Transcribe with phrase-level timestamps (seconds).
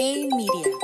[0.00, 0.76] Hey Media.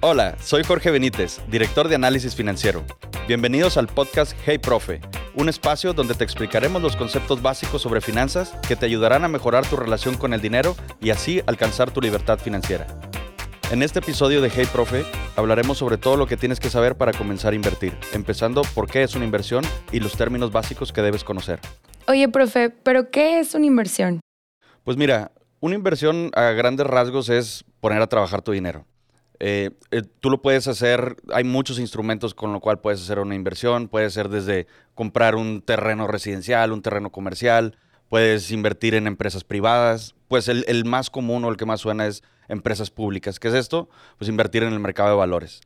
[0.00, 2.82] Hola, soy Jorge Benítez, director de análisis financiero.
[3.28, 5.00] Bienvenidos al podcast Hey Profe,
[5.36, 9.64] un espacio donde te explicaremos los conceptos básicos sobre finanzas que te ayudarán a mejorar
[9.64, 12.88] tu relación con el dinero y así alcanzar tu libertad financiera.
[13.70, 15.04] En este episodio de Hey Profe
[15.36, 19.04] hablaremos sobre todo lo que tienes que saber para comenzar a invertir, empezando por qué
[19.04, 19.62] es una inversión
[19.92, 21.60] y los términos básicos que debes conocer.
[22.08, 24.18] Oye, profe, ¿pero qué es una inversión?
[24.82, 25.30] Pues mira,
[25.62, 28.84] una inversión a grandes rasgos es poner a trabajar tu dinero.
[29.38, 33.36] Eh, eh, tú lo puedes hacer, hay muchos instrumentos con lo cual puedes hacer una
[33.36, 37.76] inversión, puede ser desde comprar un terreno residencial, un terreno comercial,
[38.08, 42.08] puedes invertir en empresas privadas, pues el, el más común o el que más suena
[42.08, 43.38] es empresas públicas.
[43.38, 43.88] ¿Qué es esto?
[44.18, 45.60] Pues invertir en el mercado de valores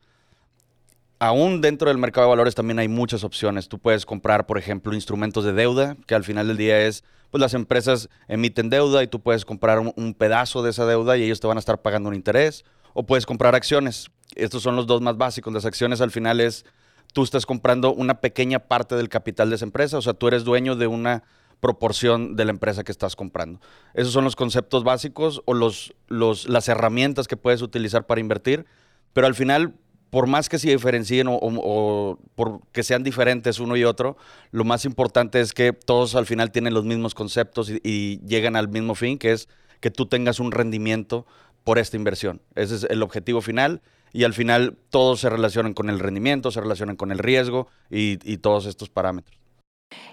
[1.19, 3.67] aún dentro del mercado de valores también hay muchas opciones.
[3.67, 7.41] Tú puedes comprar, por ejemplo, instrumentos de deuda, que al final del día es, pues
[7.41, 11.39] las empresas emiten deuda y tú puedes comprar un, pedazo de esa deuda y ellos
[11.39, 12.65] te van a estar pagando un interés.
[12.93, 14.09] O puedes comprar acciones.
[14.35, 15.53] Estos son los dos más básicos.
[15.53, 16.65] Las acciones al final es,
[17.13, 20.43] tú estás comprando una pequeña parte del capital de esa empresa, o sea, tú eres
[20.43, 21.23] dueño de una
[21.59, 23.59] proporción de la empresa que estás comprando.
[23.93, 28.65] Esos son los conceptos básicos o los, los, las herramientas que puedes utilizar para invertir,
[29.13, 29.73] pero al final
[30.09, 34.17] por más que se diferencien o, por que sean diferentes uno y otro,
[34.51, 38.69] lo más importante es que todos al final tienen los mismos conceptos y, llegan al
[38.69, 41.25] mismo fin, que es que tú tengas un rendimiento
[41.63, 42.41] por esta inversión.
[42.55, 43.81] Ese es el objetivo final
[44.13, 48.37] y al final todos se relacionan con el rendimiento, se relacionan con el riesgo y,
[48.37, 49.37] todos estos parámetros.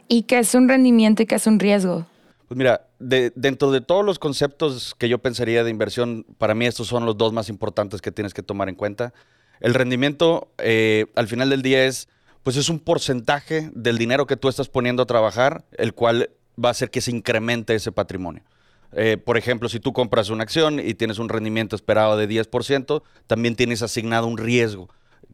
[0.09, 2.07] ¿Y qué es un rendimiento y qué es un riesgo?
[2.49, 6.89] Pues mira, dentro de todos los conceptos que yo pensaría de inversión, para mí estos
[6.89, 9.15] son los dos más importantes que tienes que tomar en cuenta.
[9.65, 12.07] El rendimiento eh, al final del día es,
[12.43, 16.29] pues es un porcentaje del dinero que tú estás poniendo a trabajar, el cual
[16.63, 18.43] va a hacer que se incremente ese patrimonio.
[18.93, 23.03] Eh, por ejemplo, si tú compras una acción y tienes un rendimiento esperado de 10%,
[23.27, 24.91] también tienes asignado un riesgo.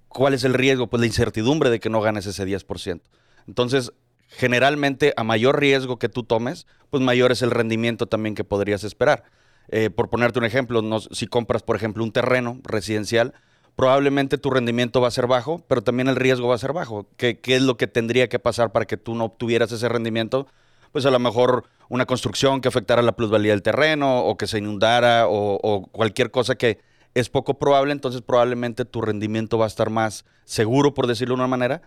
[0.07, 0.87] ¿Cuál es el riesgo?
[0.87, 3.01] Pues la incertidumbre de que no ganes ese 10%.
[3.49, 3.93] Entonces,
[4.29, 8.85] generalmente, a mayor riesgo que tú tomes, pues mayor es el rendimiento también que podrías
[8.85, 9.25] esperar.
[9.71, 13.35] Eh, por ponerte un ejemplo, si compras, por ejemplo, un terreno residencial,
[13.81, 17.07] probablemente tu rendimiento va a ser bajo, pero también el riesgo va a ser bajo.
[17.17, 20.47] ¿Qué, es lo que tendría que pasar para que tú no obtuvieras ese rendimiento?
[20.93, 24.59] Pues a lo mejor una construcción que afectara la plusvalía del terreno o que se
[24.59, 26.79] inundara o, cualquier cosa que
[27.15, 31.41] es poco probable, entonces probablemente tu rendimiento va a estar más seguro, por decirlo de
[31.41, 31.81] una manera,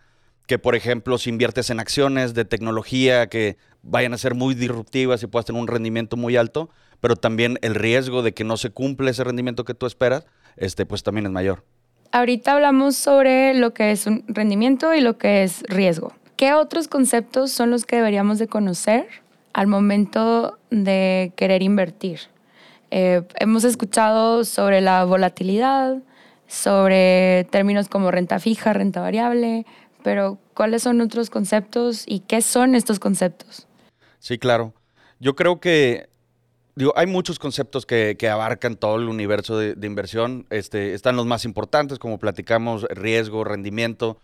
[0.47, 5.21] que por ejemplo si inviertes en acciones de tecnología que vayan a ser muy disruptivas
[5.21, 6.71] y puedas tener un rendimiento muy alto,
[7.01, 10.25] pero también el riesgo de que no se cumple ese rendimiento que tú esperas,
[10.55, 11.63] este, pues también es mayor.
[12.15, 16.13] Ahorita hablamos sobre lo que es un rendimiento y lo que es riesgo.
[16.35, 19.07] ¿Qué otros conceptos son los que deberíamos de conocer
[19.51, 22.19] al momento de querer invertir?
[22.91, 26.03] Eh, hemos escuchado sobre la volatilidad,
[26.45, 29.65] sobre términos como renta fija, renta variable,
[30.03, 33.65] pero ¿cuáles son otros conceptos y qué son estos conceptos?
[34.19, 34.75] Sí, claro.
[35.19, 36.09] Yo creo que
[36.75, 40.45] digo, hay muchos conceptos que, abarcan todo el universo de, inversión.
[40.49, 44.17] Este, están los más importantes, como platicamos, riesgo, rendimiento.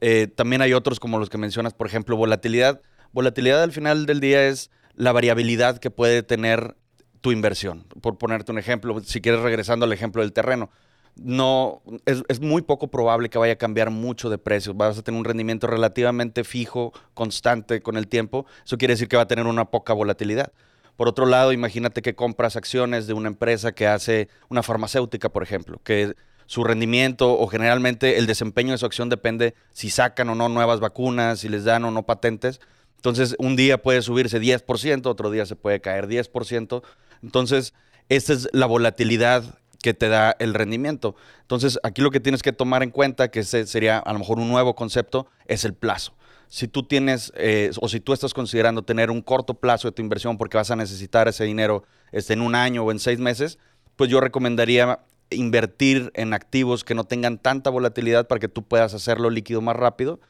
[0.00, 2.80] Eh, también hay otros como los que mencionas, por ejemplo, volatilidad.
[3.12, 6.76] Volatilidad al final del día es la variabilidad que puede tener
[7.20, 7.84] tu inversión.
[8.00, 10.70] Por ponerte un ejemplo, si quieres regresando al ejemplo del terreno,
[11.16, 14.74] no es, es, muy poco probable que vaya a cambiar mucho de precio.
[14.74, 18.44] Vas a tener un rendimiento relativamente fijo, constante con el tiempo.
[18.66, 20.52] Eso quiere decir que va a tener una poca volatilidad.
[20.96, 25.42] Por otro lado, imagínate que compras acciones de una empresa que hace una farmacéutica, por
[25.42, 26.14] ejemplo, que
[26.46, 30.80] su rendimiento o generalmente el desempeño de su acción depende si sacan o no nuevas
[30.80, 32.60] vacunas, si les dan o no patentes.
[32.96, 36.82] Entonces, un día puede subirse 10%, otro día se puede caer 10%.
[37.22, 37.74] Entonces,
[38.08, 41.14] esta es la volatilidad que te da el rendimiento.
[41.42, 44.48] Entonces, aquí lo que tienes que tomar en cuenta, que sería a lo mejor un
[44.48, 46.14] nuevo concepto, es el plazo
[46.48, 50.02] si tú tienes eh, o si tú estás considerando tener un corto plazo de tu
[50.02, 53.58] inversión porque vas a necesitar ese dinero este, en un año o en seis meses,
[53.96, 58.94] pues yo recomendaría invertir en activos que no tengan tanta volatilidad para que tú puedas
[58.94, 60.20] hacerlo líquido más rápido.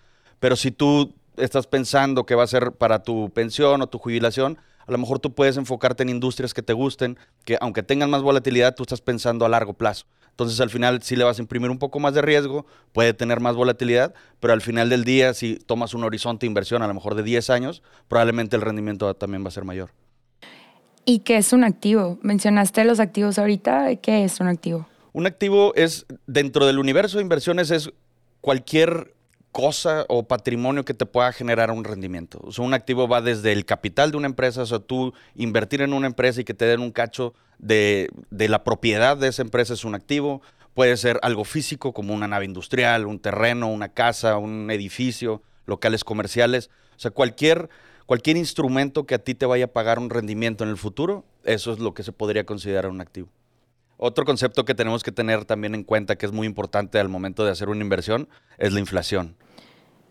[0.41, 4.59] Pero si tú estás pensando que va a ser para tu pensión o tu jubilación,
[4.87, 8.23] a lo mejor tú puedes enfocarte en industrias que te gusten, que aunque tengan más
[8.23, 10.07] volatilidad, tú estás pensando a largo plazo.
[10.37, 13.41] Entonces al final sí le vas a imprimir un poco más de riesgo, puede tener
[13.41, 16.93] más volatilidad, pero al final del día si tomas un horizonte de inversión a lo
[16.93, 19.93] mejor de 10 años, probablemente el rendimiento también va a ser mayor.
[21.07, 22.19] ¿Y qué es un activo?
[22.21, 24.87] Mencionaste los activos ahorita, ¿qué es un activo?
[25.15, 27.91] Un activo es, dentro del universo de inversiones, es
[28.43, 29.16] cualquier
[29.57, 32.39] cosa o patrimonio que te pueda generar un rendimiento.
[32.43, 35.81] O sea, un activo va desde el capital de una empresa, o sea, tú invertir
[35.81, 39.41] en una empresa y que te den un cacho de, de la propiedad de esa
[39.41, 40.43] empresa es un activo.
[40.75, 46.05] Puede ser algo físico como una nave industrial, un terreno, una casa, un edificio, locales
[46.05, 46.69] comerciales.
[46.95, 47.71] O sea, cualquier,
[48.05, 51.73] cualquier instrumento que a ti te vaya a pagar un rendimiento en el futuro, eso
[51.73, 53.31] es lo que se podría considerar un activo.
[53.97, 57.47] Otro concepto que tenemos que tener también en cuenta, que es muy importante al momento
[57.47, 59.35] de hacer una inversión, es la inflación.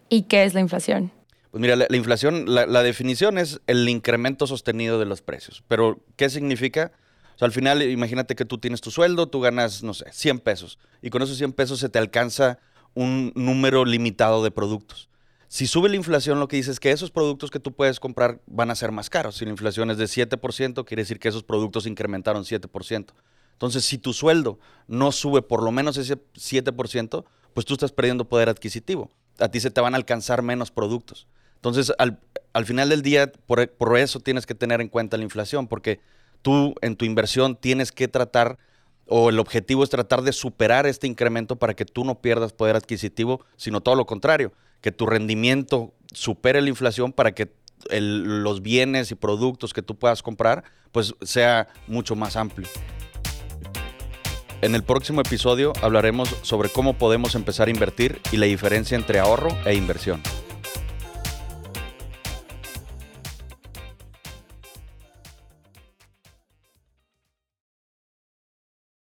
[0.10, 1.12] ¿Y qué es la inflación?
[1.56, 5.64] Pues mira, la, inflación, la, definición es el incremento sostenido de los precios.
[5.70, 6.92] Pero, ¿qué significa?
[7.40, 10.80] Al final, imagínate que tú tienes tu sueldo, tú ganas, no sé, 100 pesos.
[11.02, 12.60] Y con esos 100 pesos se te alcanza
[12.94, 15.10] un número limitado de productos.
[15.48, 18.42] Si sube la inflación, lo que dice es que esos productos que tú puedes comprar
[18.48, 19.36] van a ser más caros.
[19.38, 23.14] Si la inflación es de 7%, quiere decir que esos productos incrementaron 7%.
[23.54, 27.24] Entonces, si tu sueldo no sube por lo menos ese 7%,
[27.54, 29.10] pues tú estás perdiendo poder adquisitivo
[29.40, 31.28] a ti se te van a alcanzar menos productos.
[31.56, 36.00] Entonces, al, final del día, por, eso tienes que tener en cuenta la inflación, porque
[36.42, 38.60] tú en tu inversión tienes que tratar,
[39.08, 42.76] o el objetivo es tratar de superar este incremento para que tú no pierdas poder
[42.76, 47.52] adquisitivo, sino todo lo contrario, que tu rendimiento supere la inflación para que
[47.90, 52.68] los bienes y productos que tú puedas comprar, pues sea mucho más amplio.
[54.66, 59.20] En el próximo episodio hablaremos sobre cómo podemos empezar a invertir y la diferencia entre
[59.20, 60.24] ahorro e inversión.